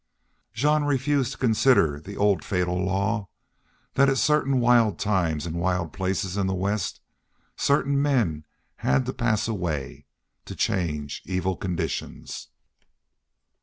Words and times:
Jean 0.51 0.83
refused 0.83 1.31
to 1.33 1.37
consider 1.37 1.99
the 1.99 2.17
old, 2.17 2.43
fatal 2.43 2.75
law 2.83 3.29
that 3.93 4.09
at 4.09 4.17
certain 4.17 4.59
wild 4.59 4.97
times 4.97 5.45
and 5.45 5.55
wild 5.57 5.93
places 5.93 6.37
in 6.37 6.47
the 6.47 6.55
West 6.55 7.01
certain 7.55 8.01
men 8.01 8.43
had 8.77 9.05
to 9.05 9.13
pass 9.13 9.47
away 9.47 10.07
to 10.43 10.55
change 10.55 11.21
evil 11.25 11.55
conditions. 11.55 12.47